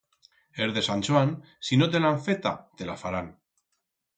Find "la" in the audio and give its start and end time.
2.01-2.09, 2.91-2.97